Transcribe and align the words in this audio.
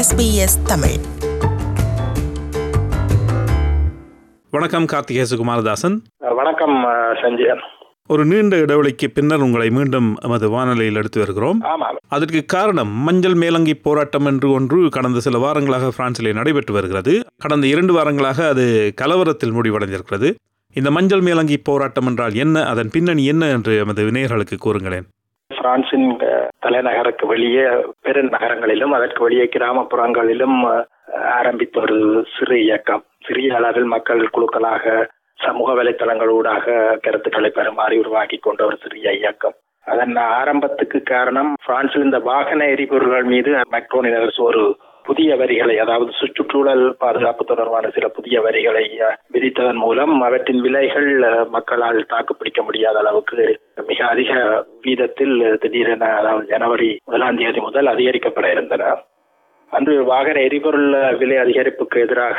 SBS 0.00 0.52
Tamil. 0.66 0.98
வணக்கம் 4.50 4.84
கார்த்திகே 4.84 5.24
சுகுமாரதாசன். 5.30 5.96
வணக்கம் 6.34 6.84
சஞ்சயன் 7.22 7.60
ஒரு 8.06 8.24
நீண்ட 8.24 8.56
இடைவெளிக்கு 8.56 9.06
பின்னர் 9.14 9.38
உங்களை 9.38 9.70
மீண்டும் 9.70 10.16
எமது 10.22 10.50
வானொலியில் 10.50 10.94
எடுத்து 10.94 11.18
வருகிறோம். 11.18 11.60
அதற்கு 12.08 12.44
காரணம் 12.44 12.88
மஞ்சள் 12.88 13.34
மேலங்கி 13.34 13.74
போராட்டம் 13.74 14.26
என்று 14.26 14.50
ஒன்று 14.50 14.88
கடந்த 14.88 15.20
சில 15.20 15.38
வாரங்களாக 15.38 15.90
பிரான்சிலே 15.98 16.32
நடைபெற்று 16.32 16.74
வருகிறது. 16.74 17.24
கடந்த 17.36 17.66
இரண்டு 17.66 17.94
வாரங்களாக 17.94 18.48
அது 18.48 18.94
கலவரத்தில் 19.02 19.52
முடிவடைந்திருக்கிறது. 19.52 20.34
இந்த 20.72 20.90
மஞ்சள் 20.90 21.20
மேலங்கி 21.20 21.56
போராட்டம் 21.56 22.06
என்றால் 22.06 22.34
என்ன? 22.34 22.64
அதன் 22.64 22.90
பின்னணி 22.90 23.24
என்ன 23.24 23.46
என்று 23.46 23.78
எமது 23.78 24.02
நேயர்களுக்கு 24.02 24.56
கூறுங்களேன். 24.64 25.08
பிரான்சின் 25.56 26.08
தலைநகருக்கு 26.58 27.26
வெளியே 27.26 27.64
பெருநகரங்களிலும் 28.04 28.94
அதற்கு 28.96 29.22
வெளியே 29.22 29.48
கிராமப்புறங்களிலும் 29.56 30.58
ஆரம்பித்த 31.38 31.80
ஒரு 31.80 32.26
சிறு 32.38 32.62
இயக்கம். 32.62 33.02
சிறிய 33.26 33.56
அளவில் 33.56 33.88
மக்கள் 33.94 34.28
குழுக்களாக 34.34 35.08
சமூக 35.34 35.82
வலைத்தளங்களூடாக 35.82 36.96
கருத்துக்களை 37.00 37.50
பெறுமாறி 37.54 37.98
உருவாக்கி 37.98 38.36
கொண்ட 38.36 38.64
ஒரு 38.64 38.76
சிறிய 38.82 39.12
இயக்கம். 39.12 39.56
அதன் 39.84 40.16
ஆரம்பத்துக்கு 40.16 41.02
காரணம் 41.02 41.54
பிரான்சில் 41.66 42.02
இந்த 42.02 42.18
வாகன 42.18 42.64
எரிபொருள்கள் 42.64 43.24
மீது 43.24 43.50
மெக்ரோனின் 43.72 44.18
அரசு 44.20 44.42
ஒரு 44.42 44.76
புதிய 45.04 45.36
வரிகளை 45.36 45.74
அதாவது 45.78 46.10
சுற்றுச்சூழல் 46.12 46.84
பாதுகாப்பு 46.98 47.44
தொடர்பான 47.44 47.88
சில 47.88 48.06
புதிய 48.08 48.40
வரிகளை 48.40 48.84
விதித்ததன் 49.32 49.80
மூலம் 49.84 50.14
அவற்றின் 50.20 50.60
விலைகள் 50.60 51.08
மக்களால் 51.48 52.00
தாக்குப்பிடிக்க 52.08 52.62
முடியாத 52.62 52.98
அளவுக்கு 52.98 53.38
மிக 53.86 54.00
அதிக 54.06 54.32
வீதத்தில் 54.82 55.36
திடீரென 55.58 56.04
அதாவது 56.14 56.46
ஜனவரி 56.46 56.90
முதலாம் 57.04 57.36
தேதி 57.36 57.60
முதல் 57.60 57.86
அதிகரிக்கப்பட 57.86 58.48
இருந்தன. 58.50 58.84
அன்று 59.72 59.94
வாகன 60.04 60.38
எரிபொருள் 60.40 60.88
விலை 61.18 61.36
அதிகரிப்புக்கு 61.36 61.98
எதிராக 62.00 62.38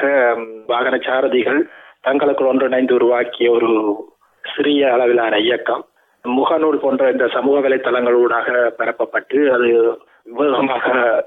வாகன 0.67 0.95
சாரதிகள் 0.97 1.61
தங்களுக்குள் 2.01 2.47
ஒன்றிணைந்து 2.47 2.93
உருவாக்கிய 2.93 3.51
ஒரு 3.51 3.69
சிறிய 4.43 4.91
அளவிலான 4.93 5.35
இயக்கம். 5.39 5.83
முகநூல் 6.25 6.81
போன்ற 6.81 7.03
இந்த 7.11 7.27
சமூக 7.27 7.57
வலைத்தளங்களூடாக 7.65 8.47
பரப்பப்பட்டு 8.79 9.39
அது 9.49 9.69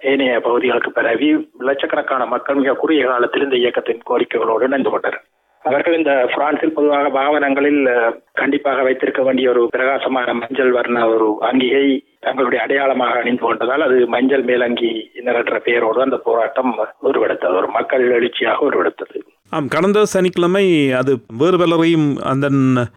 ஏனைய 0.00 0.40
பகுதிகளுக்கு 0.40 0.90
பரவி 0.90 1.50
லட்சக்கணக்கான 1.58 2.26
மக்கள் 2.26 2.56
மிக 2.56 2.72
குறுகிய 2.72 3.06
காலத்தில் 3.06 3.42
இந்த 3.42 3.56
இயக்கத்தின் 3.56 4.02
கோரிக்கைகளோடு 4.10 4.62
இணைந்து 4.62 4.90
கொண்டனர். 4.90 5.22
அவர்கள் 5.62 5.96
இந்த 5.96 6.28
பிரான்சில் 6.34 6.72
பொதுவாக 6.72 7.08
பாவனங்களில் 7.08 8.12
கண்டிப்பாக 8.32 8.82
வைத்திருக்க 8.82 9.22
வேண்டிய 9.22 9.50
ஒரு 9.50 9.68
பிரகாசமான 9.70 10.34
மஞ்சள் 10.34 10.70
வர்ண 10.70 11.08
ஒரு 11.08 11.36
அங்கிகை 11.40 12.04
தங்களுடைய 12.20 12.64
அடையாளமாக 12.64 13.18
அணிந்து 13.18 13.44
கொண்டதால் 13.44 13.86
அது 13.86 14.06
மஞ்சள் 14.06 14.42
மேலங்கி 14.42 15.10
என்ற 15.14 15.58
பெயரோடு 15.58 16.00
அந்த 16.00 16.16
போராட்டம் 16.16 16.74
உருவெடுத்தது. 17.02 17.56
ஒரு 17.56 17.68
மக்கள் 17.68 18.04
எழுச்சியாக 18.10 18.68
உருவெடுத்தது. 18.70 19.20
ஆம் 19.56 19.66
கடந்த 19.72 19.98
சனிக்கிழமை 20.12 20.62
அது 20.98 21.12
வேறு 21.40 21.56
பலரையும் 21.60 22.06
அந்த 22.30 22.46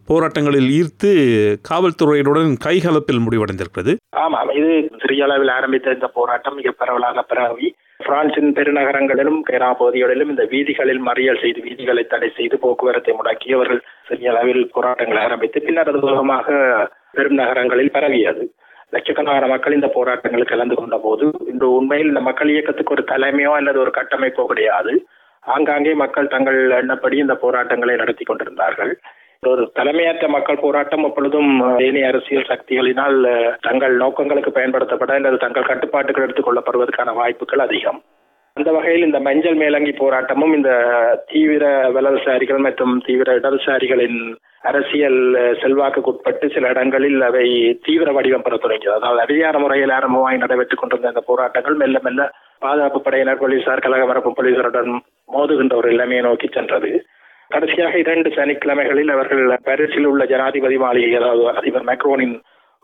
போராட்டங்களில் 0.09 0.69
ஈர்த்து 0.77 1.09
காவல்துறையுடன் 1.69 2.53
கைகலப்பில் 2.66 3.22
முடிவடைந்திருக்கிறது. 3.25 3.94
ஆமாம் 4.23 4.52
இது 4.59 4.72
சிறிய 5.02 5.25
அளவில் 5.27 5.52
ஆரம்பித்த 5.58 5.94
இந்த 5.97 6.08
போராட்டம் 6.16 6.58
மிக 6.59 6.72
பரவலாக 6.81 7.23
பரவி 7.31 7.67
பிரான்சின் 8.05 8.55
பெருநகரங்களிலும் 8.58 9.39
கேரா 9.49 9.69
பகுதிகளிலும் 9.81 10.31
இந்த 10.33 10.45
வீதிகளில் 10.53 11.02
மறியல் 11.09 11.41
செய்து 11.44 11.59
வீதிகளை 11.67 12.03
தடை 12.14 12.30
செய்து 12.38 12.58
போக்குவரத்தை 12.64 13.14
முடக்கியவர்கள் 13.19 13.81
சிறிய 14.09 14.31
அளவில் 14.33 14.66
போராட்டங்களை 14.77 15.21
ஆரம்பித்து 15.27 15.66
பின்னர் 15.67 15.92
அது 15.92 16.02
வேகமாக 16.08 16.47
பெரும் 17.17 17.39
நகரங்களில் 17.42 17.95
பரவியது. 17.97 18.45
லட்சக்கணக்கான 18.95 19.47
மக்கள் 19.53 19.77
இந்த 19.77 19.88
போராட்டங்களில் 19.95 20.52
கலந்து 20.52 20.75
கொண்ட 20.80 20.97
போது 21.05 21.25
இன்று 21.52 21.69
உண்மையில் 21.77 22.11
இந்த 22.11 22.21
மக்கள் 22.27 22.53
இயக்கத்துக்கு 22.55 22.95
ஒரு 22.95 23.05
தலைமையோ 23.14 23.53
அல்லது 23.59 23.80
ஒரு 23.83 23.94
கட்டமைப்போ 23.99 24.45
கிடையாது. 24.52 24.94
ஆங்காங்கே 25.55 25.93
மக்கள் 25.93 26.27
தங்கள் 26.27 26.59
எண்ணப்படி 26.81 27.17
இந்த 27.17 27.35
போராட்டங்களை 27.35 27.95
நடத்தி 27.95 28.23
கொண்டிருந்தார்கள். 28.23 28.93
ஒரு 29.43 29.63
தலைமையற்ற 29.75 30.27
மக்கள் 30.27 30.63
போராட்டம் 30.63 31.03
அப்பொழுதும் 31.03 31.52
ஏனைய 31.80 32.08
அரசியல் 32.08 32.49
சக்திகளினால் 32.52 33.17
தங்கள் 33.61 33.95
நோக்கங்களுக்கு 33.95 34.52
பயன்படுத்தப்பட 34.52 35.13
அல்லது 35.13 35.37
தங்கள் 35.37 35.69
கட்டுப்பாட்டுகள் 35.71 36.23
எடுத்துக் 36.23 36.47
கொள்ளப்படுவதற்கான 36.47 37.13
வாய்ப்புகள் 37.13 37.59
அதிகம். 37.59 37.99
அந்த 38.57 38.71
வகையில் 38.71 39.05
இந்த 39.05 39.19
மஞ்சள் 39.19 39.55
மேலங்கி 39.55 39.91
போராட்டமும் 39.91 40.53
இந்த 40.53 40.71
தீவிர 41.31 41.63
வலதுசாரிகள் 41.95 42.57
மற்றும் 42.57 42.93
தீவிர 43.05 43.36
இடதுசாரிகளின் 43.39 44.19
அரசியல் 44.61 45.19
செல்வாக்குக்குட்பட்டு 45.61 45.61
செல்வாக்குக்கு 45.63 46.11
உட்பட்டு 46.11 46.49
சில 46.49 46.67
இடங்களில் 46.67 47.21
அவை 47.21 47.45
தீவிர 47.86 48.11
வடிவம் 48.11 48.41
பெற 48.41 48.55
தொடங்கியது. 48.57 48.95
அதாவது 48.95 49.21
அதிகார 49.21 49.59
முறையில் 49.59 49.89
ஆரம்பமாய் 49.89 50.43
நடைபெற்றுக் 50.43 50.80
கொண்டிருந்த 50.80 51.07
இந்த 51.07 51.23
போராட்டங்கள் 51.25 51.75
மெல்ல 51.75 51.99
மெல்ல 52.03 52.23
பாதுகாப்பு 52.59 52.99
படையினர் 53.01 53.41
போலீசார் 53.41 53.85
கழக 53.85 54.05
மரப்பு 54.05 54.31
போலீசாருடன் 54.37 54.91
மோதுகின்ற 55.33 55.75
ஒரு 55.75 55.89
நிலைமையை 55.89 56.23
நோக்கி 56.25 56.47
சென்றது. 56.47 56.91
கடைசியாக 57.49 57.97
இரண்டு 57.97 58.29
சனிக்கிழமைகளில் 58.29 59.11
அவர்கள் 59.11 59.43
பாரிஸில் 59.63 60.07
உள்ள 60.11 60.23
ஜனாதிபதி 60.25 60.77
மாளிகை 60.77 61.15
அதாவது 61.15 61.43
அதிபர் 61.59 61.85
மேக்ரோனின் 61.85 62.35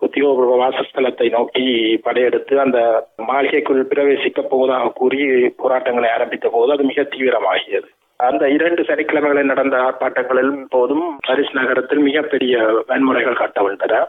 உத்தியோகபூர்வ 0.01 0.53
வாசஸ்தலத்தை 0.61 1.29
நோக்கி 1.29 1.65
படையெடுத்து 2.03 2.59
அந்த 2.59 2.79
மாளிகைக்குள் 3.27 3.81
பிரவேசிக்க 3.91 4.41
போவதாக 4.41 4.91
கூறி 4.95 5.19
போராட்டங்களை 5.57 6.09
ஆரம்பித்த 6.09 6.47
போது 6.49 6.71
அது 6.71 6.83
மிக 6.83 7.01
தீவிரமாகியது. 7.01 7.87
அந்த 8.19 8.49
இரண்டு 8.49 8.81
சனிக்கிழமைகளில் 8.83 9.51
நடந்த 9.53 9.77
ஆர்ப்பாட்டங்களில் 9.77 10.51
போதும் 10.69 11.05
பாரிஸ் 11.27 11.53
நகரத்தில் 11.53 11.99
மிகப்பெரிய 11.99 12.83
வன்முறைகள் 12.87 13.41
கட்டவிழ்ந்தன. 13.43 14.03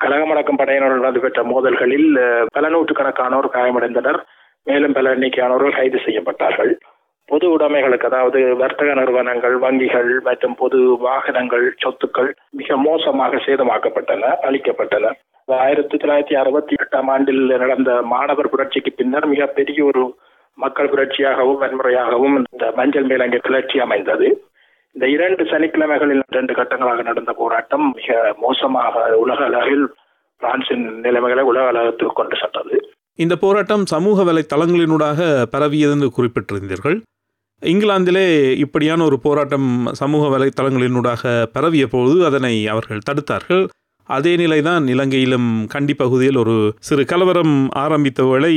கழகமடக்கம் 0.00 0.60
படையினருடன் 0.60 1.06
நடைபெற்ற 1.06 1.42
மோதல்களில் 1.42 2.08
பல 2.52 2.68
நூற்றுக்கணக்கானோர் 2.68 3.54
காயமடைந்தனர். 3.56 4.20
மேலும் 4.66 4.96
பல 4.96 5.12
எண்ணிக்கையானவர்கள் 5.14 5.78
கைது 5.78 5.98
செய்யப்பட்டார்கள். 6.06 6.72
பொது 7.28 7.46
உடைமைகளுக்கு 7.56 8.08
அதாவது 8.08 8.40
வர்த்தக 8.56 8.94
நிறுவனங்கள் 8.94 9.54
வங்கிகள் 9.58 10.10
மற்றும் 10.20 10.54
பொது 10.54 10.78
வாகனங்கள் 11.06 11.66
சொத்துக்கள் 11.84 12.30
மிக 12.50 12.76
மோசமாக 12.76 13.40
சேதமாக்கப்பட்டன 13.46 14.30
அளிக்கப்பட்டன 14.48 15.12
ஆயிரத்தி 15.48 15.96
தொள்ளாயிரத்தி 15.96 16.34
அறுபத்தி 16.34 16.74
எட்டாம் 16.82 17.08
ஆண்டில் 17.08 17.42
நடந்த 17.62 17.92
மாணவர் 18.02 18.50
புரட்சிக்கு 18.50 18.90
பின்னர் 18.92 19.26
மிகப்பெரிய 19.26 19.84
ஒரு 19.84 20.02
மக்கள் 20.58 20.90
புரட்சியாகவும் 20.90 21.60
வன்முறையாகவும் 21.62 22.36
இந்த 22.40 22.66
மஞ்சள் 22.78 23.08
மேலங்கை 23.10 23.40
கிளர்ச்சி 23.40 23.78
அமைந்தது. 23.80 24.28
இந்த 24.96 25.06
இரண்டு 25.06 25.42
சனிக்கிழமைகளில் 25.44 26.22
இரண்டு 26.32 26.54
கட்டங்களாக 26.54 27.02
நடந்த 27.02 27.32
போராட்டம் 27.32 27.86
மிக 27.94 28.34
மோசமாக 28.38 29.04
உலக 29.16 29.44
அளவில் 29.44 29.86
பிரான்சின் 30.42 30.86
நிலைமைகளை 31.00 31.44
உலக 31.44 31.66
அளவுக்கு 31.66 32.06
கொண்டு 32.06 32.36
சென்றது. 32.36 32.76
இந்த 33.18 33.36
போராட்டம் 33.36 33.86
சமூக 33.86 34.24
வலைத்தளங்களினூடாக 34.24 35.42
பரவியது 35.42 35.92
என்று 35.92 36.12
குறிப்பிட்டிருந்தீர்கள். 36.16 36.96
இங்கிலாந்திலே 37.62 38.52
இப்படியான 38.54 39.04
ஒரு 39.04 39.18
போராட்டம் 39.18 39.68
சமூக 39.92 40.38
வலைத்தளங்களினூடாக 40.38 41.46
பரவிய 41.52 41.86
போது 41.86 42.24
அதனை 42.24 42.66
அவர்கள் 42.66 43.06
தடுத்தார்கள். 43.10 43.66
அதே 44.04 44.36
நிலைதான் 44.36 44.86
இலங்கையிலும் 44.86 45.66
கண்டி 45.66 45.94
பகுதியில் 45.94 46.36
ஒரு 46.36 46.54
சிறு 46.78 47.04
கலவரம் 47.04 47.68
ஆரம்பித்த 47.70 48.24
வேளை 48.24 48.54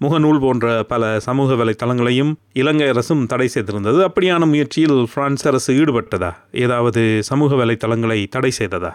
முகநூல் 0.00 0.40
போன்ற 0.40 0.82
பல 0.82 1.20
சமூக 1.20 1.52
வலைத்தளங்களையும் 1.54 2.32
இலங்கை 2.52 2.88
அரசும் 2.88 3.26
தடை 3.26 3.48
செய்திருந்தது. 3.54 4.00
அப்படியான 4.08 4.46
முயற்சியில் 4.46 5.06
பிரான்ஸ் 5.14 5.46
அரசு 5.46 5.74
ஈடுபட்டதா? 5.74 6.32
ஏதாவது 6.52 7.02
சமூக 7.22 7.54
வலைத்தளங்களை 7.64 8.26
தடை 8.30 8.52
செய்ததா? 8.58 8.92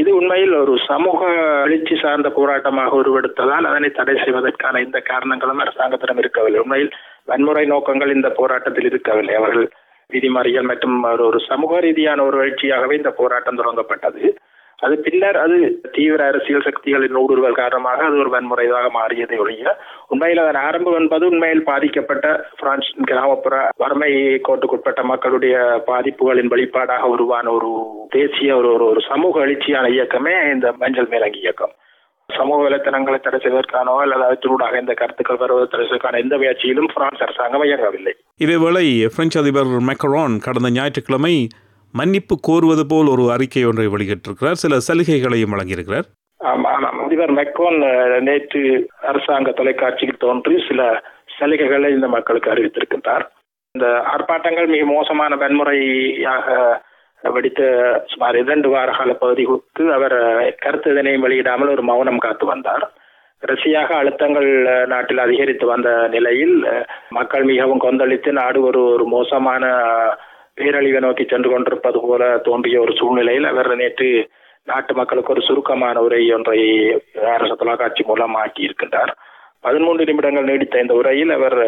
இது 0.00 0.10
உண்மையில் 0.18 0.54
ஒரு 0.54 0.74
சமூக 0.86 1.20
எழுச்சி 1.64 1.94
சார்ந்த 2.02 2.28
போராட்டமாக 2.28 2.96
உருவெடுத்ததால் 3.00 3.68
அதனை 3.70 3.88
தடை 3.90 4.14
செய்வதற்கான 4.24 4.82
இந்த 4.86 4.98
காரணங்களும் 5.10 5.62
அரசாங்கத்திடம் 5.64 6.20
இருக்கவில்லை. 6.22 6.62
உண்மையில் 6.64 6.90
வன்முறை 7.24 7.64
நோக்கங்கள் 7.66 8.14
இந்த 8.14 8.30
போராட்டத்தில் 8.30 8.84
இருக்கவில்லை. 8.84 9.34
அவர்கள் 9.34 9.68
விதிமறியல் 10.10 10.68
மற்றும் 10.70 10.96
ஒரு 11.12 11.24
ஒரு 11.26 11.40
சமூக 11.48 11.80
ரீதியான 11.80 12.24
ஒரு 12.24 12.36
எழுச்சியாகவே 12.44 12.94
இந்த 13.00 13.10
போராட்டம் 13.20 13.58
தொடங்கப்பட்டது. 13.60 14.22
அது 14.78 14.96
பின்னர் 14.96 15.36
அது 15.36 15.56
தீவிர 15.92 16.26
அரசியல் 16.26 16.62
சக்திகளின் 16.62 17.16
ஊடுருவல் 17.16 17.60
காரணமாக 17.60 18.04
அது 18.04 18.16
ஒரு 18.16 18.30
வன்முறையாக 18.34 18.88
மாறியதை 18.98 19.38
ஒழிய 19.38 19.76
உண்மையில் 20.06 20.42
அதன் 20.42 20.60
ஆரம்பம் 20.62 20.98
என்பது 21.00 21.26
உண்மையில் 21.26 21.62
பாதிக்கப்பட்ட 21.62 22.26
பிரான்ஸ் 22.56 22.90
கிராமப்புற 23.04 23.70
வறுமை 23.76 24.12
கோட்டுக்குட்பட்ட 24.48 25.02
மக்களுடைய 25.02 25.82
பாதிப்புகளின் 25.86 26.52
வெளிப்பாடாக 26.54 27.10
உருவான 27.14 27.50
ஒரு 27.50 27.72
தேசிய 28.08 28.56
ஒரு 28.56 28.72
ஒரு 28.84 29.02
சமூக 29.08 29.46
எழுச்சியான 29.46 29.88
இயக்கமே 29.88 30.36
இந்த 30.52 30.72
மஞ்சள் 30.78 31.08
மேலங்கி 31.08 31.38
இயக்கம். 31.38 31.74
சமூக 32.28 32.58
வலைத்தளங்களை 32.64 33.18
தடை 33.20 33.38
செய்வதற்கானோ 33.42 33.92
அல்லது 33.96 34.24
அதனூடாக 34.24 34.80
இந்த 34.80 34.94
கருத்துக்கள் 34.94 35.36
வருவதை 35.36 35.68
தடை 35.68 35.84
செய்வதற்கான 35.84 36.18
எந்த 36.18 36.36
முயற்சியிலும் 36.36 36.90
பிரான்ஸ் 36.94 37.22
அரசாங்கம் 37.26 37.64
இயங்கவில்லை. 37.64 38.14
இதேவேளை 38.44 38.84
பிரெஞ்சு 39.16 39.40
அதிபர் 39.40 39.72
மெக்ரான் 39.90 40.36
கடந்த 40.46 40.70
ஞாயிற்றுக்கிழமை 40.70 41.48
மன்னிப்பு 41.92 42.34
கோருவது 42.48 42.84
போல் 42.88 43.12
ஒரு 43.14 43.24
அறிக்கை 43.30 43.64
ஒன்றை 43.64 43.86
வெளியிட்டிருக்கிறார். 43.86 44.58
சில 44.62 44.76
சலுகைகளையும் 44.88 45.54
வழங்கியிருக்கிறார். 45.54 46.08
ஆமாம் 46.40 47.00
அதிபர் 47.04 47.32
மெக்ரோன் 47.38 47.78
நேற்று 48.20 48.90
அரசாங்க 49.10 49.50
தொலைக்காட்சியில் 49.50 50.22
தோன்றி 50.24 50.64
சில 50.68 51.02
சலுகைகளை 51.38 51.88
இந்த 51.96 52.08
மக்களுக்கு 52.08 52.52
அறிவித்திருக்கின்றார். 52.54 53.24
இந்த 53.74 53.88
ஆர்ப்பாட்டங்கள் 54.12 54.68
மிக 54.74 54.84
மோசமான 54.84 55.36
வன்முறையாக 55.36 56.46
வெடித்த 57.22 57.62
சுமார் 58.06 58.36
இரண்டு 58.36 58.68
வார 58.68 58.90
கால 58.90 59.12
பகுதிக்கு 59.12 59.92
அவர் 59.92 60.16
கருத்து 60.58 60.90
இதனையும் 60.90 61.24
வெளியிடாமல் 61.26 61.70
ஒரு 61.70 61.82
மௌனம் 61.82 62.24
காத்து 62.24 62.46
வந்தார். 62.46 62.84
ரஷ்யாக 63.42 63.90
அழுத்தங்கள் 64.00 64.50
நாட்டில் 64.86 65.18
அதிகரித்து 65.18 65.66
வந்த 65.66 66.08
நிலையில் 66.08 66.56
மக்கள் 67.08 67.44
மிகவும் 67.44 67.82
கொந்தளித்து 67.84 68.32
நாடு 68.32 68.60
ஒரு 68.62 68.80
ஒரு 68.94 69.06
மோசமான 69.06 69.64
பேரழிவை 70.58 71.00
நோக்கி 71.06 71.24
சென்று 71.24 71.50
கொண்டிருப்பது 71.50 72.00
போல 72.00 72.22
தோன்றிய 72.48 72.80
ஒரு 72.80 72.92
சூழ்நிலையில் 73.00 73.46
அவர் 73.52 73.70
நேற்று 73.76 74.10
நாட்டு 74.70 74.92
மக்களுக்கு 74.94 75.32
ஒரு 75.32 75.42
சுருக்கமான 75.48 76.02
உரை 76.06 76.20
ஒன்றை 76.32 76.60
அரசு 77.34 77.54
தொலைக்காட்சி 77.56 78.02
மூலம் 78.06 78.34
ஆக்கி 78.34 78.62
இருக்கின்றார். 78.68 79.12
பதிமூன்று 79.60 80.02
நிமிடங்கள் 80.04 80.48
நீடித்த 80.50 80.80
இந்த 80.80 80.94
உரையில் 80.94 81.30
அவர் 81.30 81.58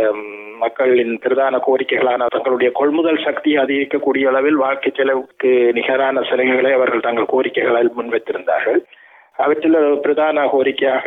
மக்களின் 0.59 1.15
பிரதான 1.19 1.61
கோரிக்கைகளான 1.67 2.27
தங்களுடைய 2.29 2.71
கொள்முதல் 2.73 3.25
சக்தியை 3.25 3.59
அதிகரிக்கக்கூடிய 3.65 4.25
அளவில் 4.31 4.59
வாழ்க்கை 4.65 4.91
செலவுக்கு 4.97 5.51
நிகரான 5.79 6.21
சலுகைகளை 6.21 6.73
அவர்கள் 6.73 7.07
தங்கள் 7.07 7.33
கோரிக்கைகளில் 7.33 7.97
முன்வைத்திருந்தார்கள். 7.99 8.81
அவற்றில் 9.37 9.79
பிரதான 10.03 10.45
கோரிக்கையாக 10.53 11.07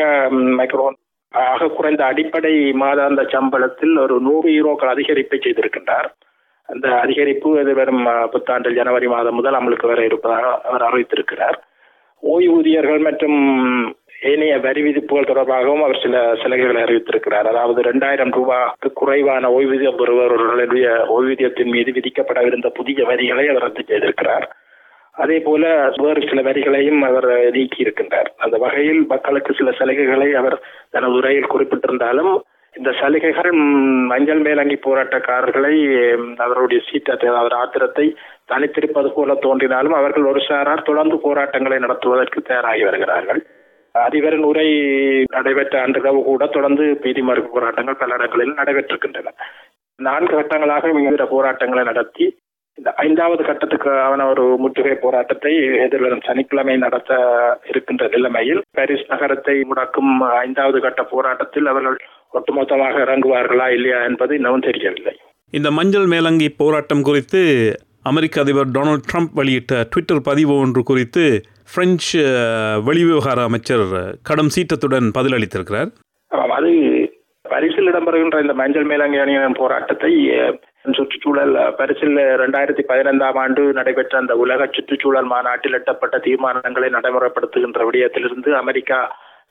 மைக்ரோன் 0.60 0.98
ஆக 1.34 1.68
குறைந்த 1.68 2.02
அடிப்படை 2.06 2.54
மாதாந்த 2.82 3.22
சம்பளத்தில் 3.36 3.96
ஒரு 4.00 4.16
நூறு 4.22 4.50
யூரோக்கள் 4.50 4.94
அதிகரிப்பை 4.96 5.40
செய்திருக்கின்றார். 5.40 6.10
அந்த 6.74 6.88
அதிகரிப்பு 7.04 7.50
எதிர்வரும் 7.64 8.06
புத்தாண்டில் 8.34 8.80
ஜனவரி 8.80 9.08
மாதம் 9.08 9.38
முதல் 9.40 9.58
அமலுக்கு 9.60 9.92
வர 9.92 10.02
இருப்பதாக 10.06 10.46
அவர் 10.70 10.86
அறிவித்திருக்கிறார். 10.88 11.58
ஓய்வூதியர்கள் 12.24 13.02
மற்றும் 13.08 13.38
ஏனைய 14.32 14.54
வரி 14.60 14.82
விதிப்புகள் 14.82 15.30
தொடர்பாகவும் 15.30 15.84
அவர் 15.86 16.02
சில 16.04 16.18
சலுகைகளை 16.42 16.82
அறிவித்திருக்கிறார். 16.84 17.48
அதாவது 17.52 17.80
இரண்டாயிரம் 17.80 18.32
ரூபாய்க்கு 18.32 18.90
குறைவான 18.94 19.50
ஓய்வூதியம் 19.50 20.00
பெறுபவர்களுடைய 20.02 20.88
ஓய்வூதியத்தின் 21.16 21.74
மீது 21.76 21.92
விதிக்கப்படவிருந்த 21.92 22.70
புதிய 22.80 23.06
வரிகளை 23.06 23.46
அவர் 23.50 23.66
ரத்து 23.66 23.84
செய்திருக்கிறார். 23.84 24.46
அதே 25.16 25.38
போல 25.40 25.64
வேறு 26.04 26.22
சில 26.30 26.42
வரிகளையும் 26.42 27.02
அவர் 27.10 27.28
நீக்கி 27.52 27.80
இருக்கின்றார் 27.84 28.30
அந்த 28.38 28.56
வகையில் 28.58 29.02
மக்களுக்கு 29.08 29.52
சில 29.54 29.72
சலுகைகளை 29.80 30.30
அவர் 30.42 30.58
தனது 30.92 31.14
உரையில் 31.14 31.52
குறிப்பிட்டிருந்தாலும் 31.54 32.34
இந்த 32.76 32.90
சலுகைகள் 33.00 33.50
மஞ்சள் 34.12 34.42
மேலங்கி 34.46 34.78
போராட்டக்காரர்களை 34.86 35.74
அவருடைய 36.38 36.80
சீற்றத்தை 36.88 37.28
அவர் 37.42 37.56
ஆத்திரத்தை 37.60 38.06
தனித்திருப்பது 38.52 39.10
போல 39.14 39.36
தோன்றினாலும் 39.36 39.98
அவர்கள் 40.00 40.30
ஒரு 40.32 40.42
சாரார் 40.48 40.88
தொடர்ந்து 40.90 41.18
போராட்டங்களை 41.18 41.78
நடத்துவதற்கு 41.80 42.42
தயாராகி 42.42 42.84
வருகிறார்கள். 42.84 43.42
அதிபரின் 43.96 44.48
உரை 44.50 44.68
நடைபெற்ற 45.28 45.76
அன்றிரவு 45.82 46.22
கூட 46.24 46.44
தொடர்ந்து 46.48 46.86
பீதிமறுப்பு 47.04 47.50
போராட்டங்கள் 47.50 48.00
பல 48.00 48.16
இடங்களில் 48.16 48.58
நடைபெற்றிருக்கின்றன. 48.60 49.34
நான்கு 50.00 50.34
கட்டங்களாக 50.36 50.92
விவித 50.96 51.26
போராட்டங்களை 51.26 51.84
நடத்தி 51.84 52.26
இந்த 52.78 52.90
ஐந்தாவது 52.98 53.42
கட்டத்துக்கு 53.44 53.90
அவன 54.06 54.26
ஒரு 54.30 54.44
முற்றுகை 54.58 54.96
போராட்டத்தை 54.96 55.52
எதிர்வரும் 55.84 56.24
சனிக்கிழமை 56.24 56.76
நடத்த 56.78 57.12
இருக்கின்ற 57.64 58.04
நிலைமையில் 58.08 58.62
பாரிஸ் 58.78 59.06
நகரத்தை 59.08 59.56
முடக்கும் 59.70 60.14
ஐந்தாவது 60.40 60.80
கட்ட 60.80 61.04
போராட்டத்தில் 61.04 61.68
அவர்கள் 61.68 61.98
ஒட்டுமொத்தமாக 62.38 63.02
இறங்குவார்களா 63.06 63.68
இல்லையா 63.78 64.00
என்பது 64.10 64.36
இன்னமும் 64.40 64.68
தெரியவில்லை. 64.70 65.14
இந்த 65.54 65.72
மஞ்சள் 65.80 66.08
மேலங்கி 66.14 66.48
போராட்டம் 66.62 67.04
குறித்து 67.10 67.42
அமெரிக்க 68.12 68.42
அதிபர் 68.44 68.72
டொனால்ட் 68.76 69.08
ட்ரம்ப் 69.10 69.36
வெளியிட்ட 69.40 69.74
ட்விட்டர் 69.92 70.24
பதிவு 70.30 70.54
ஒன்று 70.64 70.82
குறித்து 70.84 71.26
பிரெஞ்சு 71.74 72.22
வெளிவிவகார 72.88 73.42
அமைச்சர் 73.50 73.86
கடும் 74.30 74.54
சீற்றத்துடன் 74.56 75.08
பதிலளித்திருக்கிறார். 75.18 75.92
அது 76.58 76.72
பரிசில் 77.54 77.90
இடம்பெறுகின்ற 77.92 78.38
இந்த 78.44 78.54
மஞ்சள் 78.60 78.88
மேலங்கி 78.92 79.18
அணியின் 79.22 79.60
போராட்டத்தை 79.62 80.12
சுற்றுச்சூழல் 80.98 81.56
பரிசில் 81.80 82.20
இரண்டாயிரத்தி 82.36 82.84
பதினைந்தாம் 82.92 83.38
ஆண்டு 83.44 83.62
நடைபெற்ற 83.78 84.14
அந்த 84.22 84.34
உலக 84.44 84.68
சுற்றுச்சூழல் 84.76 85.30
மாநாட்டில் 85.34 85.78
எட்டப்பட்ட 85.80 86.16
தீர்மானங்களை 86.28 86.90
நடைமுறைப்படுத்துகின்ற 86.98 87.82
விடயத்திலிருந்து 87.90 88.52
அமெரிக்கா 88.62 89.00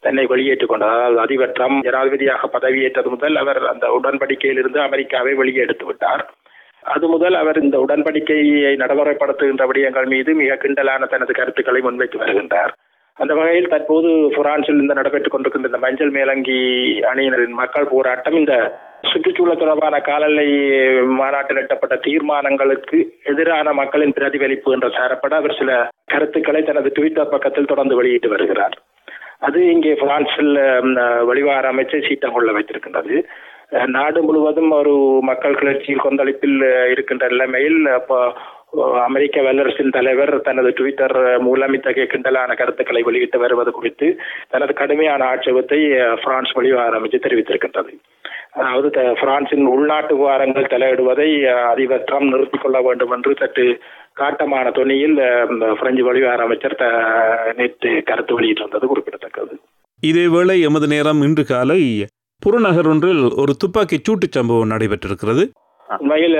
தன்னை 0.02 0.24
வெளியேற்றுக் 0.26 0.72
கொண்டார் 0.72 0.94
அதாவது 0.96 1.20
அதிபர் 1.24 1.56
ட்ரம்ப் 1.58 1.84
ஜனாதிபதியாக 1.86 2.48
பதவியேற்றது 2.54 3.10
முதல் 3.14 3.36
அவர் 3.36 3.60
அந்த 3.72 3.88
உடன்படிக்கையிலிருந்து 3.98 4.80
அமெரிக்காவை 4.86 5.34
வெளியே 5.34 5.62
எடுத்து 5.66 5.86
விட்டார். 5.86 6.24
அது 6.94 7.06
முதல் 7.08 7.36
அவர் 7.40 7.58
இந்த 7.62 7.76
உடன்படிக்கையை 7.84 8.72
நடைமுறைப்படுத்துகின்ற 8.82 9.66
விடயங்கள் 9.70 10.08
மீது 10.14 10.30
மிக 10.34 10.56
கிண்டலான 10.62 11.06
தனது 11.06 11.32
கருத்துக்களை 11.32 11.80
முன்வைத்து 11.80 12.18
வருகின்றார். 12.22 12.72
அந்த 13.18 13.32
வகையில் 13.34 13.72
தற்போது 13.72 14.10
பிரான்சில் 14.36 14.80
இந்த 14.82 14.94
நடைபெற்றுக் 14.94 15.34
கொண்டிருக்கின்ற 15.34 15.70
இந்த 15.70 15.80
மஞ்சள் 15.84 16.10
மேலங்கி 16.10 16.58
அணியினரின் 17.10 17.58
மக்கள் 17.60 17.90
போராட்டம் 17.90 18.36
இந்த 18.36 18.54
சுற்றுச்சூழல் 19.10 19.60
தொடர்பான 19.62 19.96
காலநிலை 20.00 20.46
மாநாட்டில் 21.20 21.60
எட்டப்பட்ட 21.62 21.96
தீர்மானங்களுக்கு 22.06 22.98
எதிரான 23.32 23.72
மக்களின் 23.72 24.16
பிரதிபலிப்பு 24.18 24.72
என்ற 24.72 24.88
சாரப்பட 24.88 25.34
அவர் 25.34 25.58
சில 25.58 25.72
கருத்துக்களை 26.12 26.62
தனது 26.62 26.90
ட்விட்டர் 26.94 27.32
பக்கத்தில் 27.34 27.70
தொடர்ந்து 27.72 27.98
வெளியிட்டு 28.00 28.28
வருகிறார். 28.28 28.76
அது 29.42 29.60
இங்கே 29.72 29.92
பிரான்சில் 30.00 30.52
ம், 30.82 30.96
வெளிவார 31.28 31.64
அமைச்சர் 31.70 32.06
சீட்டம் 32.06 32.34
கொள்ள 32.34 32.50
வைத்திருக்கின்றது 32.52 33.16
நாடு 33.90 34.20
முழுவதும் 34.22 34.72
ஒரு 34.76 34.94
மக்கள் 35.28 35.58
கிளர்ச்சியில் 35.60 36.04
கொந்தளிப்பில் 36.04 36.58
இருக்கின்ற 36.90 37.26
நிலைமையில் 37.30 37.78
அப்போ 37.94 38.18
அமெரிக்க 39.04 39.38
வல்லரசின் 39.42 39.94
தலைவர் 39.96 40.32
தனது 40.42 40.70
ட்விட்டர் 40.70 41.16
மூலம் 41.40 41.74
இத்தகைய 41.76 42.06
கிண்டலான 42.06 42.54
கருத்துக்களை 42.54 43.02
வெளியிட்டு 43.02 43.38
வருவது 43.38 43.70
குறித்து 43.72 44.06
தனது 44.50 44.72
கடுமையான 44.74 45.24
ஆட்சேபத்தை 45.32 45.78
பிரான்ஸ் 46.22 46.54
வெளிவார 46.56 46.98
அமைச்சு 46.98 47.24
தெரிவித்திருக்கின்றது. 47.24 47.92
அதாவது 48.54 48.88
பிரான்சின் 49.20 49.66
உள்நாட்டு 49.66 50.14
விவகாரங்கள் 50.14 50.72
தலையிடுவதை 50.72 51.28
அதிபர் 51.66 52.06
ட்ரம்ப் 52.08 52.32
நிறுத்திக் 52.32 52.60
கொள்ள 52.60 52.80
வேண்டும் 52.80 53.12
என்று 53.12 53.32
சற்று 53.34 53.66
காட்டமான 54.16 54.66
தொனியில் 54.70 55.16
அஹ், 55.26 55.76
பிரெஞ்சு 55.76 56.02
வெளிவார 56.04 56.42
அமைச்சர் 56.42 56.76
நேற்று 57.56 58.02
கருத்து 58.02 58.36
வெளியிட்டிருந்தது 58.38 58.86
குறிப்பிடத்தக்கது. 58.86 59.54
இதேவேளை 60.02 60.56
எமது 60.60 60.86
நேரம் 60.86 61.22
இன்று 61.22 61.44
காலை 61.44 61.80
புறநகர் 62.42 62.88
ஒன்றில் 62.88 63.24
ஒரு 63.36 63.52
துப்பாக்கிச் 63.56 64.06
சூட்டுச் 64.06 64.32
சம்பவம் 64.32 64.72
நடைபெற்றிருக்கிறது. 64.72 65.42
உண்மையில் 65.88 66.36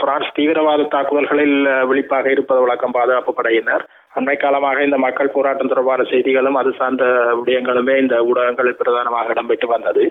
பிரான்ஸ் 0.00 0.34
தீவிரவாத 0.34 0.82
தாக்குதல்களில் 0.88 1.56
விழிப்பாக 1.84 2.26
இருப்பது 2.30 2.60
வழக்கம் 2.60 2.90
பாதுகாப்பு 2.90 3.32
படையினர். 3.34 3.84
அண்மை 4.14 4.36
காலமாக 4.36 4.84
இந்த 4.84 4.98
மக்கள் 4.98 5.30
போராட்டம் 5.30 5.68
தொடர்பான 5.68 6.02
செய்திகளும் 6.04 6.54
அது 6.54 6.70
சார்ந்த 6.72 7.04
விடயங்களுமே 7.38 7.94
இந்த 7.98 8.16
ஊடகங்களில் 8.22 8.76
பிரதானமாக 8.76 9.32
இடம்பெற்று 9.32 9.66
வந்தது. 9.66 10.04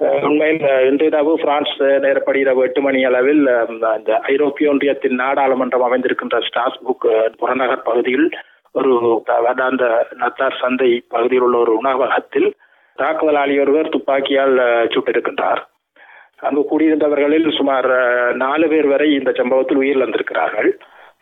உண்மையில் 0.00 0.88
இன்றிரவு 0.88 1.38
பிரான்ஸ் 1.42 1.74
நேரப்படி 2.04 2.36
இரவு 2.36 2.62
எட்டு 2.62 2.80
மணி 2.80 3.04
அளவில் 3.04 3.42
இந்த 3.68 4.18
ஐரோப்பிய 4.18 4.70
ஒன்றியத்தின் 4.70 5.18
நாடாளுமன்றம் 5.18 5.84
அமைந்திருக்கின்ற 5.88 6.38
ஸ்டாஸ்புக் 6.48 7.06
புறநகர் 7.38 7.82
பகுதியில் 7.82 8.26
ஒரு 8.72 9.22
வேதாந்த 9.26 10.06
நத்தார் 10.18 10.58
சந்தை 10.60 11.02
பகுதியில் 11.08 11.42
உள்ள 11.42 11.58
ஒரு 11.58 11.76
உணவகத்தில் 11.76 12.48
தாக்குதலாளி 12.98 13.60
ஒருவர் 13.60 13.88
துப்பாக்கியால் 13.88 14.56
சுட்டிருக்கின்றார். 14.94 15.62
அங்கு 16.40 16.62
கூடியிருந்தவர்களில் 16.70 17.48
சுமார் 17.56 17.90
நாலு 18.34 18.68
பேர் 18.68 18.86
வரை 18.86 19.14
இந்த 19.14 19.32
சம்பவத்தில் 19.32 19.78
உயிரிழந்திருக்கிறார்கள். 19.78 20.70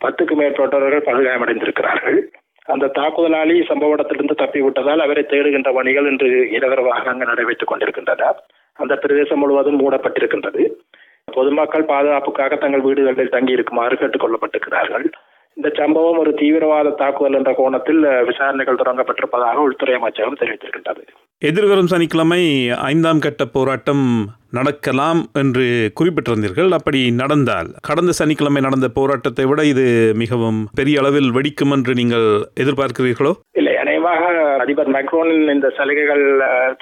பத்துக்கு 0.05 0.35
மேற்பட்டவர்கள் 0.35 1.07
படுகாயமடைந்திருக்கிறார்கள். 1.09 2.19
அந்த 2.65 2.85
தாக்குதலாளி 2.85 3.65
சம்பவ 3.67 3.91
இடத்திலிருந்து 3.91 4.43
தப்பிவிட்டதால் 4.43 4.97
அவரை 4.97 5.23
தேடுகின்ற 5.23 5.73
பணிகள் 5.73 6.09
இன்று 6.09 6.27
இரவரவாக 6.51 7.09
அங்கு 7.09 7.25
நடைபெற்றுக் 7.25 7.67
கொண்டிருக்கின்றன. 7.67 8.35
அந்த 8.73 8.95
பிரதேசம் 8.95 9.39
முழுவதும் 9.39 9.79
மூடப்பட்டிருக்கின்றது. 9.79 10.71
பொதுமக்கள் 11.25 11.85
பாதுகாப்புக்காக 11.85 12.55
தங்கள் 12.55 12.81
வீடுகளில் 12.81 13.29
தங்கி 13.29 13.51
இருக்குமாறு 13.51 13.97
கேட்டுக் 13.97 14.23
கொள்ளப்பட்டிருக்கிறார்கள். 14.23 15.11
இந்த 15.57 15.69
சம்பவம் 15.79 16.19
ஒரு 16.21 16.31
தீவிரவாத 16.39 16.93
தாக்குதல் 17.01 17.37
என்ற 17.39 17.51
கோணத்தில் 17.57 18.01
விசாரணைகள் 18.29 18.79
தொடங்கப்பட்டிருப்பதாக 18.79 19.65
உள்துறை 19.65 19.95
அமைச்சகம் 19.97 20.39
தெரிவித்திருக்கின்றது. 20.39 21.03
எதிர்வரும் 21.41 21.91
சனிக்கிழமை 21.91 22.41
ஐந்தாம் 22.89 23.21
கட்ட 23.25 23.43
போராட்டம் 23.55 24.03
நடக்கலாம் 24.57 25.21
என்று 25.41 25.65
குறிப்பிட்டிருந்தீர்கள். 25.99 26.69
அப்படி 26.77 26.99
நடந்தால் 27.21 27.69
கடந்த 27.89 28.11
சனிக்கிழமை 28.19 28.61
நடந்த 28.67 28.87
போராட்டத்தை 28.97 29.45
விட 29.51 29.61
இது 29.71 29.85
மிகவும் 30.23 30.59
பெரிய 30.79 31.01
அளவில் 31.01 31.31
வெடிக்கும் 31.37 31.73
என்று 31.77 31.93
நீங்கள் 32.01 32.27
எதிர்பார்க்கிறீர்களோ? 32.63 33.33
இல்லை 33.61 33.73
அநேகமாக 33.83 34.21
அதிபர் 34.63 34.93
மேக்ரோனின் 34.95 35.53
இந்த 35.55 35.69
சலுகைகள் 35.79 36.25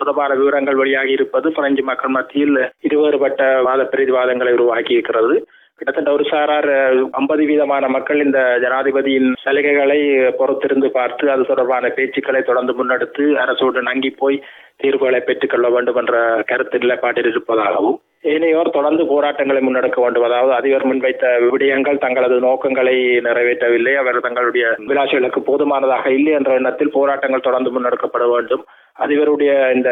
தொடர்பான 0.02 0.36
விவரங்கள் 0.42 0.82
வெளியாகி 0.82 1.18
இருப்பது 1.18 1.50
பிரெஞ்சு 1.58 1.84
மக்கள் 1.84 2.16
மத்தியில் 2.18 2.60
இருவேறுபட்ட 2.88 3.42
வாத 3.70 3.84
பிரதிவாதங்களை 3.94 4.54
உருவாக்கி 4.60 4.96
இருக்கிறது 4.98 5.36
கிட்டத்தட்ட 5.82 6.10
ஒரு 6.12 6.26
சாரார் 6.30 6.68
ஐம்பது 7.12 7.44
வீதமான 7.46 7.86
மக்கள் 7.88 8.20
இந்த 8.20 8.40
ஜனாதிபதியின் 8.62 9.30
சலுகைகளை 9.44 9.98
பொறுத்திருந்து 10.40 10.88
பார்த்து 10.90 11.32
அது 11.32 11.44
தொடர்பான 11.44 11.90
பேச்சுக்களை 11.90 12.42
தொடர்ந்து 12.42 12.74
முன்னெடுத்து 12.74 13.24
அரசோடு 13.36 13.82
நங்கி 13.82 14.12
போய் 14.14 14.38
தீர்வுகளை 14.78 15.22
பெற்றுக்கொள்ள 15.22 15.70
வேண்டும் 15.70 15.98
என்ற 15.98 16.16
கருத்து 16.48 16.84
நிலைப்பாட்டில் 16.84 17.30
இருப்பதாகவும் 17.30 17.98
இனியோர் 18.24 18.76
தொடர்ந்து 18.76 19.04
போராட்டங்களை 19.12 19.62
முன்னெடுக்க 19.66 20.00
வேண்டும். 20.02 20.26
அதாவது 20.28 20.52
அதிபர் 20.58 20.86
முன்வைத்த 20.90 21.26
விடயங்கள் 21.54 22.02
தங்களது 22.04 22.36
நோக்கங்களை 22.46 22.96
நிறைவேற்றவில்லை. 23.28 23.94
அவர் 24.02 24.20
தங்களுடைய 24.26 24.66
விளாசிகளுக்கு 24.90 25.42
போதுமானதாக 25.50 26.12
இல்லை 26.18 26.34
என்ற 26.40 26.52
எண்ணத்தில் 26.60 26.96
போராட்டங்கள் 26.98 27.48
தொடர்ந்து 27.48 27.74
முன்னெடுக்கப்பட 27.76 28.28
வேண்டும். 28.34 28.64
அதிபருடைய 29.04 29.52
இந்த 29.76 29.90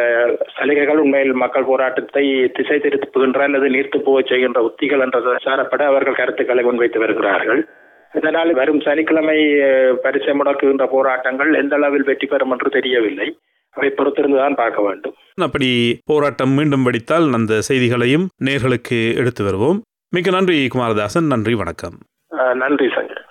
சலுகைகள் 0.58 1.02
உண்மையில் 1.04 1.42
மக்கள் 1.44 1.70
போராட்டத்தை 1.72 2.24
திசை 2.58 2.80
திருப்புகின்ற 2.86 3.42
அல்லது 3.48 3.68
நீர்த்து 3.76 4.00
போகச் 4.08 4.32
செய்கின்ற 4.32 4.62
உத்திகள் 4.70 5.04
என்ற 5.08 5.20
சாரப்பட 5.48 5.84
அவர்கள் 5.92 6.20
கருத்துக்களை 6.22 6.64
முன்வைத்து 6.64 7.00
வருகிறார்கள். 7.00 7.62
இதனால் 8.14 8.52
வரும் 8.54 8.82
சனிக்கிழமை 8.86 9.40
பரிசை 10.04 10.34
முடக்குகின்ற 10.38 10.86
போராட்டங்கள் 10.96 11.52
எந்த 11.54 11.76
அளவில் 11.76 12.10
வெற்றி 12.12 12.28
பெறும் 12.28 12.52
என்று 12.52 12.70
தெரியவில்லை. 12.78 13.28
அதை 13.70 13.90
பொறுத்திருந்துதான் 13.90 14.56
பார்க்க 14.56 14.82
வேண்டும். 14.82 15.14
அப்படி 15.42 16.00
போராட்டம் 16.06 16.50
மீண்டும் 16.50 16.86
வெடித்தால் 16.86 17.34
அந்த 17.34 17.62
செய்திகளையும் 17.62 18.30
நேர்களுக்கு 18.46 19.16
எடுத்து 19.16 19.44
வருவோம். 19.44 19.82
மிக்க 20.10 20.30
நன்றி 20.30 20.68
குமாரதாசன். 20.68 21.22
நன்றி 21.22 21.54
வணக்கம். 21.54 21.98
நன்றி 22.54 22.86
சங்கர். 22.86 23.24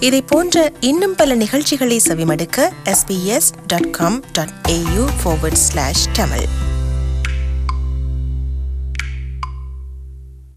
இதை 0.00 0.22
போன்ற 0.26 0.72
இன்னும் 0.80 1.14
பல 1.16 1.34
நிகழ்ச்சிகளை 1.34 2.00
செவிமடுக்க 2.08 2.70
sbs.com.au 2.84 5.04
forward 5.24 5.56
slash 5.76 6.18
tamil. 6.18 6.69